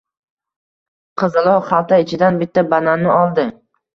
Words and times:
Qizaloq 1.23 1.67
xalta 1.67 2.01
ichidan 2.05 2.41
bitta 2.41 2.65
bananni 2.75 3.13
oldi. 3.19 3.47